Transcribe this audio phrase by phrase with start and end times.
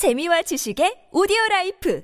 [0.00, 2.00] 재미와 지식의 오디오 라이프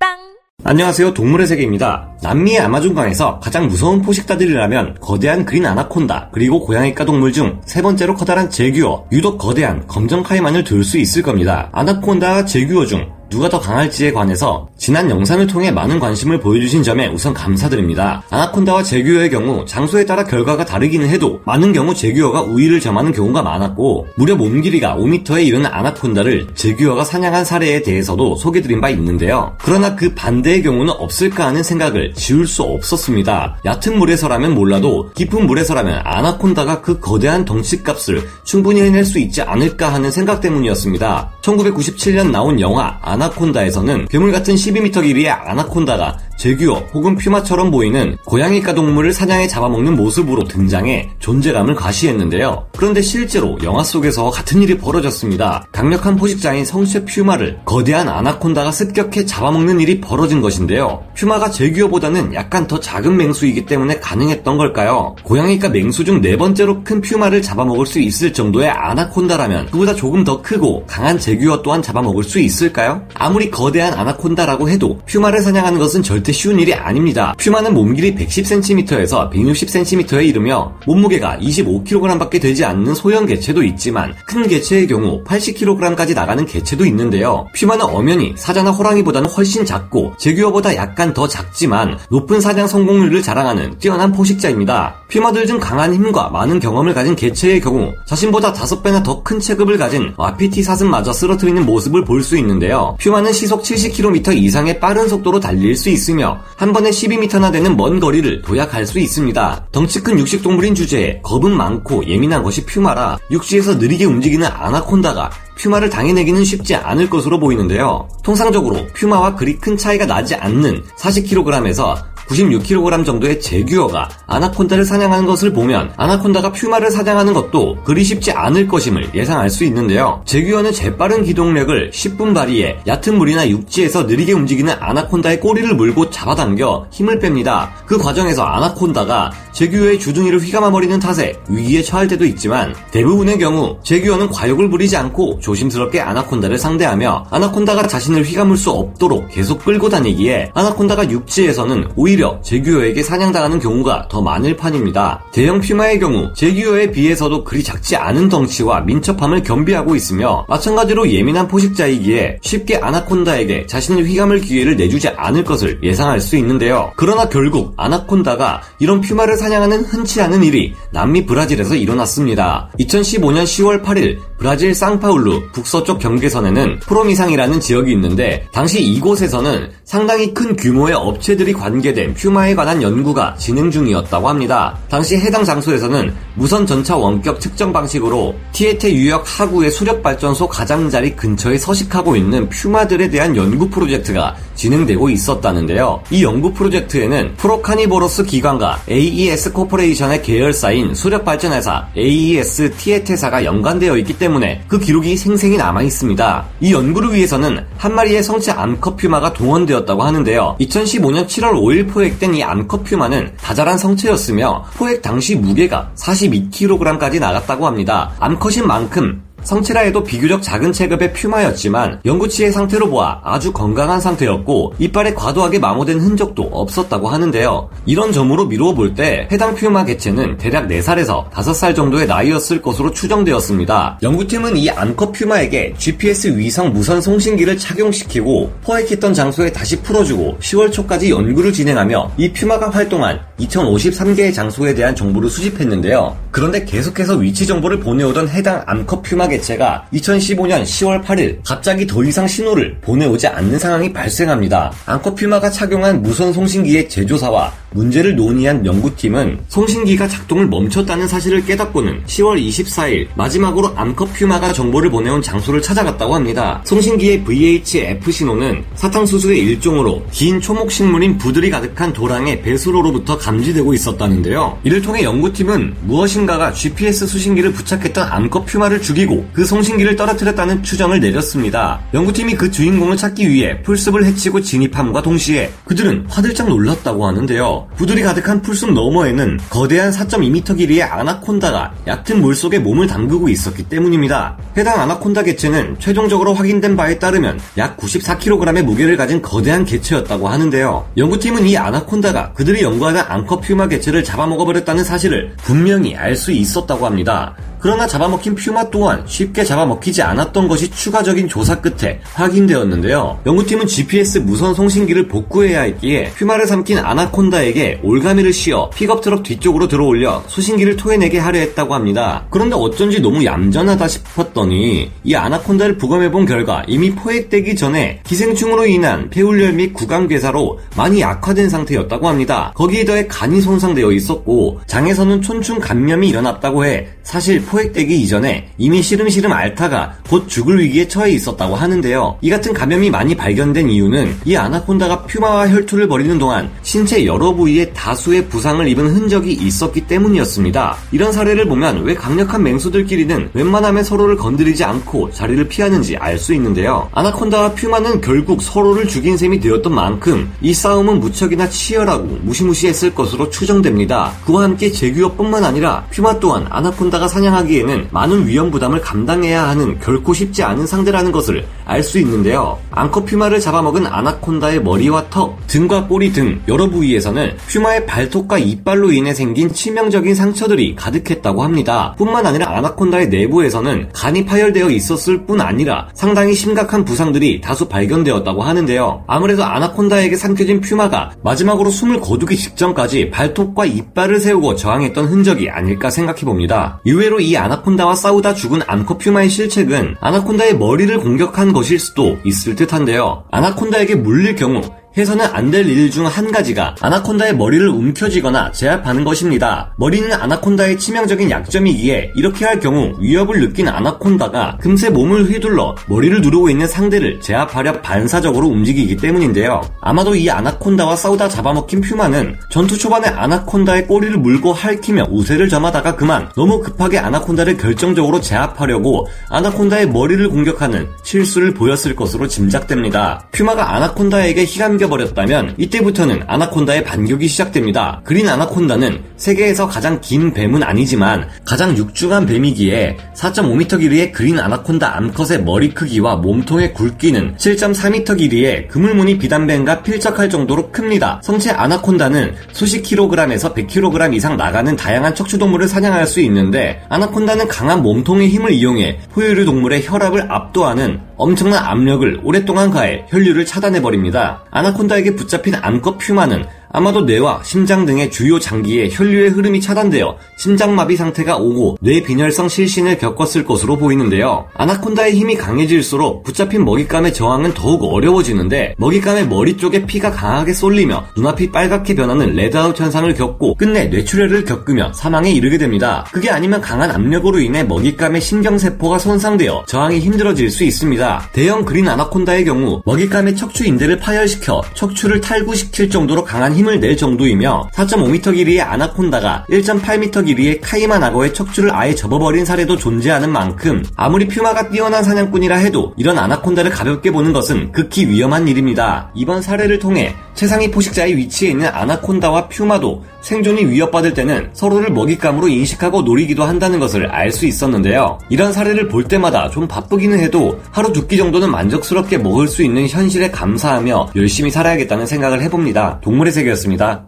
[0.00, 0.16] 팝빵
[0.64, 1.12] 안녕하세요.
[1.12, 2.16] 동물의 세계입니다.
[2.22, 8.48] 남미의 아마존강에서 가장 무서운 포식자들이라면 거대한 그린 아나콘다, 그리고 고양이과 동물 중 세 번째로 커다란
[8.48, 11.68] 재규어, 유독 거대한 검정 카이만을 들 수 있을 겁니다.
[11.72, 17.34] 아나콘다와 재규어 중 누가 더 강할지에 관해서 지난 영상을 통해 많은 관심을 보여주신 점에 우선
[17.34, 18.22] 감사드립니다.
[18.30, 24.06] 아나콘다와 재규어의 경우 장소에 따라 결과가 다르기는 해도 많은 경우 재규어가 우위를 점하는 경우가 많았고
[24.16, 29.54] 무려 몸 길이가 5m에 이르는 아나콘다를 재규어가 사냥한 사례에 대해서도 소개드린 바 있는데요.
[29.58, 33.58] 그러나 그 반대의 경우는 없을까 하는 생각을 지울 수 없었습니다.
[33.64, 40.10] 얕은 물에서라면 몰라도 깊은 물에서라면 아나콘다가 그 거대한 덩치값을 충분히 해낼 수 있지 않을까 하는
[40.10, 41.32] 생각 때문이었습니다.
[41.42, 49.12] 1997년 나온 영화 아나콘다에서는 괴물 같은 12m 길이의 아나콘다가 제규어 혹은 퓨마처럼 보이는 고양이과 동물을
[49.12, 52.68] 사냥해 잡아먹는 모습으로 등장해 존재감을 과시했는데요.
[52.76, 55.66] 그런데 실제로 영화 속에서 같은 일이 벌어졌습니다.
[55.72, 61.02] 강력한 포식자인 성체 퓨마를 거대한 아나콘다가 습격해 잡아먹는 일이 벌어진 것인데요.
[61.16, 65.16] 퓨마가 제규어보다는 약간 더 작은 맹수이기 때문에 가능했던 걸까요?
[65.24, 70.42] 고양이과 맹수 중 네 번째로 큰 퓨마를 잡아먹을 수 있을 정도의 아나콘다라면 그보다 조금 더
[70.42, 73.02] 크고 강한 제규어 또한 잡아먹을 수 있을까요?
[73.14, 77.34] 아무리 거대한 아나콘다라고 해도 퓨마를 사냥하는 것은 절대 쉬운 일이 아닙니다.
[77.38, 85.22] 퓨마는 몸길이 110cm에서 160cm에 이르며 몸무게가 25kg밖에 되지 않는 소형 개체도 있지만 큰 개체의 경우
[85.24, 87.46] 80kg까지 나가는 개체도 있는데요.
[87.54, 94.12] 퓨마는 엄연히 사자나 호랑이보다는 훨씬 작고 제규어보다 약간 더 작지만 높은 사냥 성공률을 자랑하는 뛰어난
[94.12, 95.02] 포식자입니다.
[95.10, 100.12] 퓨마들 중 강한 힘과 많은 경험을 가진 개체의 경우 자신보다 5배나 더 큰 체급을 가진
[100.16, 102.96] 와피티 사슴마저 쓰러뜨리는 모습을 볼 수 있는데요.
[103.00, 108.42] 퓨마는 시속 70km 이상의 빠른 속도로 달릴 수 있으며 한 번에 12m나 되는 먼 거리를
[108.42, 109.66] 도약할 수 있습니다.
[109.72, 116.44] 덩치 큰 육식동물인 주제에 겁은 많고 예민한 것이 퓨마라 육지에서 느리게 움직이는 아나콘다가 퓨마를 당해내기는
[116.44, 118.08] 쉽지 않을 것으로 보이는데요.
[118.22, 121.96] 통상적으로 퓨마와 그리 큰 차이가 나지 않는 40kg에서
[122.28, 129.14] 96kg 정도의 제규어가 아나콘다를 사냥하는 것을 보면 아나콘다가 퓨마를 사냥하는 것도 그리 쉽지 않을 것임을
[129.14, 130.22] 예상할 수 있는데요.
[130.24, 137.18] 제규어는 재빠른 기동력을 10분 발휘해 얕은 물이나 육지에서 느리게 움직이는 아나콘다의 꼬리를 물고 잡아당겨 힘을
[137.18, 137.70] 뺍니다.
[137.86, 144.70] 그 과정에서 아나콘다가 제규어의 주둥이를 휘감아버리는 탓에 위기에 처할 때도 있지만 대부분의 경우 제규어는 과욕을
[144.70, 151.88] 부리지 않고 조심스럽게 아나콘다를 상대하며 아나콘다가 자신을 휘감을 수 없도록 계속 끌고 다니기에 아나콘다가 육지에서는
[151.96, 155.24] 오히려 제규어에게 사냥당하는 경우가 더 많을 판입니다.
[155.32, 162.38] 대형 퓨마의 경우 제규어에 비해서도 그리 작지 않은 덩치와 민첩함을 겸비하고 있으며 마찬가지로 예민한 포식자이기에
[162.42, 166.92] 쉽게 아나콘다에게 자신을 휘감을 기회를 내주지 않을 것을 예상할 수 있는데요.
[166.94, 172.70] 그러나 결국 아나콘다가 이런 퓨마를 사 냥하는 흔치 않은 일이 남미 브라질에서 일어났습니다.
[172.78, 180.94] 2015년 10월 8일 브라질 상파울루 북서쪽 경계선에는 프로미상이라는 지역이 있는데 당시 이곳에서는 상당히 큰 규모의
[180.94, 184.78] 업체들이 관계된 퓨마에 관한 연구가 진행 중이었다고 합니다.
[184.88, 191.58] 당시 해당 장소에서는 무선 전차 원격 측정 방식으로 티에테 유역 하구의 수력 발전소 가장자리 근처에
[191.58, 196.02] 서식하고 있는 퓨마들에 대한 연구 프로젝트가 진행되고 있었다는데요.
[196.10, 204.27] 이 연구 프로젝트에는 프로카니보로스 기관과 AES 코퍼레이션의 계열사인 수력 발전회사 AES 티에테사가 연관되어 있기 때문에
[204.68, 206.44] 그 기록이 생생히 남아 있습니다.
[206.60, 210.56] 이 연구를 위해서는 한 마리의 성체 암컷 퓨마가 동원되었다고 하는데요.
[210.60, 218.12] 2015년 7월 5일 포획된 이 암컷 퓨마는 다자란 성체였으며 포획 당시 무게가 42kg까지 나갔다고 합니다.
[218.18, 225.14] 암컷인 만큼 성체라 해도 비교적 작은 체급의 퓨마였지만 영구치의 상태로 보아 아주 건강한 상태였고 이빨에
[225.14, 227.70] 과도하게 마모된 흔적도 없었다고 하는데요.
[227.86, 233.98] 이런 점으로 미루어 볼 때 해당 퓨마 개체는 대략 4살에서 5살 정도의 나이였을 것으로 추정되었습니다.
[234.02, 241.10] 연구팀은 이 암컷 퓨마에게 GPS 위성 무선 송신기를 착용시키고 포획했던 장소에 다시 풀어주고 10월 초까지
[241.10, 246.16] 연구를 진행하며 이 퓨마가 활동한 2053개의 장소에 대한 정보를 수집했는데요.
[246.30, 252.26] 그런데 계속해서 위치 정보를 보내오던 해당 암컷 퓨마 개체가 2015년 10월 8일 갑자기 더 이상
[252.26, 254.72] 신호를 보내오지 않는 상황이 발생합니다.
[255.18, 263.08] 퓨마가 착용한 무선 송신기의 제조사와 문제를 논의한 연구팀은 송신기가 작동을 멈췄다는 사실을 깨닫고는 10월 24일
[263.14, 266.62] 마지막으로 암컷 퓨마가 정보를 보내온 장소를 찾아갔다고 합니다.
[266.64, 274.58] 송신기의 VHF 신호는 사탕수수의 일종으로 긴 초목식물인 부들이 가득한 도랑의 배수로로부터 감지되고 있었다는데요.
[274.64, 281.80] 이를 통해 연구팀은 무엇인가가 GPS 수신기를 부착했던 암컷 퓨마를 죽이고 그 송신기를 떨어뜨렸다는 추정을 내렸습니다.
[281.94, 287.68] 연구팀이 그 주인공을 찾기 위해 풀숲을 헤치고 진입함과 동시에 그들은 화들짝 놀랐다고 하는데요.
[287.76, 294.36] 부들이 가득한 풀숲 너머에는 거대한 4.2m 길이의 아나콘다가 얕은 물속에 몸을 담그고 있었기 때문입니다.
[294.56, 300.88] 해당 아나콘다 개체는 최종적으로 확인된 바에 따르면 약 94kg의 무게를 가진 거대한 개체였다고 하는데요.
[300.96, 307.36] 연구팀은 이 아나콘다가 그들이 연구하는 앙커 퓨마 개체를 잡아먹어버렸다는 사실을 분명히 알 수 있었다고 합니다.
[307.60, 313.20] 그러나 잡아먹힌 퓨마 또한 쉽게 잡아먹히지 않았던 것이 추가적인 조사 끝에 확인되었는데요.
[313.26, 320.76] 연구팀은 GPS 무선 송신기를 복구해야 했기에 퓨마를 삼킨 아나콘다에게 올가미를 씌어 픽업트럭 뒤쪽으로 들어올려 수신기를
[320.76, 322.26] 토해내게 하려 했다고 합니다.
[322.30, 329.54] 그런데 어쩐지 너무 얌전하다 싶었더니 이 아나콘다를 부검해본 결과 이미 포획되기 전에 기생충으로 인한 폐울열
[329.54, 332.52] 및 구강괴사로 많이 약화된 상태였다고 합니다.
[332.54, 339.32] 거기에 더해 간이 손상되어 있었고 장에서는 촌충 감염이 일어났다고 해 사실 포획되기 이전에 이미 시름시름
[339.32, 342.18] 앓다가 곧 죽을 위기에 처해 있었다고 하는데요.
[342.20, 347.70] 이 같은 감염이 많이 발견된 이유는 이 아나콘다가 퓨마와 혈투를 벌이는 동안 신체 여러 부위에
[347.72, 350.76] 다수의 부상을 입은 흔적이 있었기 때문이었습니다.
[350.92, 356.88] 이런 사례를 보면 왜 강력한 맹수들끼리는 웬만하면 서로를 건드리지 않고 자리를 피하는지 알 수 있는데요.
[356.92, 364.12] 아나콘다와 퓨마는 결국 서로를 죽인 셈이 되었던 만큼 이 싸움은 무척이나 치열하고 무시무시했을 것으로 추정됩니다.
[364.26, 370.12] 그와 함께 제규어뿐만 아니라 퓨마 또한 아나콘다가 사냥 하기에는 많은 위험 부담을 감당해야 하는 결코
[370.12, 372.58] 쉽지 않은 상대라는 것을 알 수 있는데요.
[372.70, 379.14] 앙커 퓨마를 잡아먹은 아나콘다의 머리와 턱, 등과 꼬리 등 여러 부위에서는 퓨마의 발톱과 이빨로 인해
[379.14, 381.94] 생긴 치명적인 상처들이 가득했다고 합니다.
[381.96, 389.04] 뿐만 아니라 아나콘다의 내부에서는 간이 파열되어 있었을 뿐 아니라 상당히 심각한 부상들이 다수 발견되었다고 하는데요.
[389.06, 396.22] 아무래도 아나콘다에게 삼켜진 퓨마가 마지막으로 숨을 거두기 직전까지 발톱과 이빨을 세우고 저항했던 흔적이 아닐까 생각해
[396.22, 396.80] 봅니다.
[396.84, 403.24] 의외로 이 아나콘다와 싸우다 죽은 앙커 퓨마의 실책은 아나콘다의 머리를 공격한 것일 수도 있을 듯한데요.
[403.30, 404.62] 아나콘다에게 물릴 경우
[404.98, 409.72] 해서는 안 될 일 중 한 가지가 아나콘다의 머리를 움켜쥐거나 제압하는 것입니다.
[409.76, 416.48] 머리는 아나콘다의 치명적인 약점이기에 이렇게 할 경우 위협을 느낀 아나콘다가 금세 몸을 휘둘러 머리를 누르고
[416.50, 419.60] 있는 상대를 제압하려 반사적으로 움직이기 때문인데요.
[419.80, 426.28] 아마도 이 아나콘다와 싸우다 잡아먹힌 퓨마는 전투 초반에 아나콘다의 꼬리를 물고 핥히며 우세를 점하다가 그만
[426.36, 433.26] 너무 급하게 아나콘다를 결정적으로 제압하려고 아나콘다의 머리를 공격하는 실수를 보였을 것으로 짐작됩니다.
[433.32, 438.00] 퓨마가 아나콘다에게 희감 겨 버렸다면 이때부터는 아나콘다의 반격이 시작됩니다.
[438.04, 445.44] 그린 아나콘다는 세계에서 가장 긴 뱀은 아니지만 가장 육중한 뱀이기에 4.5m 길이의 그린 아나콘다 암컷의
[445.44, 451.20] 머리 크기와 몸통의 굵기는 7.4m 길이의 그물무늬 비단뱀과 필적할 정도로 큽니다.
[451.22, 458.28] 성체 아나콘다는 수십 킬로그램에서 100kg 이상 나가는 다양한 척추동물을 사냥할 수 있는데 아나콘다는 강한 몸통의
[458.28, 464.44] 힘을 이용해 포유류 동물의 혈압을 압도하는 엄청난 압력을 오랫동안 가해 혈류를 차단해버립니다.
[464.50, 471.38] 아나콘다에게 붙잡힌 암컷 퓨마는 아마도 뇌와 심장 등의 주요 장기에 혈류의 흐름이 차단되어 심장마비 상태가
[471.38, 474.46] 오고 뇌빈혈성 실신을 겪었을 것으로 보이는데요.
[474.54, 481.50] 아나콘다의 힘이 강해질수록 붙잡힌 먹잇감의 저항은 더욱 어려워지는데 먹잇감의 머리 쪽에 피가 강하게 쏠리며 눈앞이
[481.50, 486.04] 빨갛게 변하는 redout 현상을 겪고 끝내 뇌출혈을 겪으며 사망에 이르게 됩니다.
[486.12, 491.30] 그게 아니면 강한 압력으로 인해 먹잇감의 신경세포가 손상되어 저항이 힘들어질 수 있습니다.
[491.32, 497.70] 대형 그린 아나콘다의 경우 먹잇감의 척추 인대를 파열시켜 척추를 탈구시킬 정도로 강한 힘을 낼 정도이며
[497.72, 504.68] 4.5m 길이의 아나콘다가 1.8m 길이의 카이만 악어의 척추를 아예 접어버린 사례도 존재하는 만큼 아무리 퓨마가
[504.70, 509.10] 뛰어난 사냥꾼이라 해도 이런 아나콘다를 가볍게 보는 것은 극히 위험한 일입니다.
[509.14, 516.02] 이번 사례를 통해 최상위 포식자의 위치에 있는 아나콘다와 퓨마도 생존이 위협받을 때는 서로를 먹잇감으로 인식하고
[516.02, 518.18] 노리기도 한다는 것을 알 수 있었는데요.
[518.30, 522.86] 이런 사례를 볼 때마다 좀 바쁘기는 해도 하루 두 끼 정도는 만족스럽게 먹을 수 있는
[522.86, 526.00] 현실에 감사하며 열심히 살아야겠다는 생각을 해봅니다.
[526.02, 527.06] 동물의 세계 였습니다.